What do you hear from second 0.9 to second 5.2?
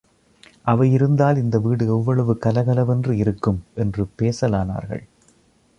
இருந்தால் இந்த வீடு எவ்வளவு கலகலவென்று இருக்கும்! என்று பேசலானார்கள்.